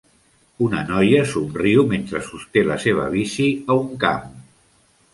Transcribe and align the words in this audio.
Una 0.67 0.79
noia 0.91 1.19
somriu 1.33 1.85
mentre 1.93 2.23
sosté 2.31 2.65
la 2.73 2.81
seva 2.89 3.09
bici 3.19 3.49
a 3.75 3.81
un 3.87 3.97
camp. 4.07 4.29